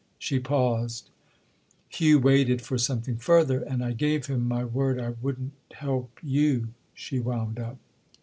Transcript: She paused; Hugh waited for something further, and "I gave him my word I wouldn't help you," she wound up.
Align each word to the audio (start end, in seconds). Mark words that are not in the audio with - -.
She 0.17 0.39
paused; 0.39 1.11
Hugh 1.87 2.17
waited 2.17 2.59
for 2.63 2.79
something 2.79 3.17
further, 3.17 3.59
and 3.61 3.85
"I 3.85 3.91
gave 3.91 4.25
him 4.25 4.47
my 4.47 4.65
word 4.65 4.99
I 4.99 5.11
wouldn't 5.21 5.53
help 5.73 6.17
you," 6.23 6.69
she 6.95 7.19
wound 7.19 7.59
up. 7.59 7.77